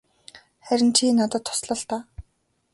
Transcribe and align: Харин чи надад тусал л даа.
Харин 0.69 0.89
чи 0.99 1.05
надад 1.19 1.43
тусал 1.45 1.77
л 1.79 1.83
даа. 1.89 2.01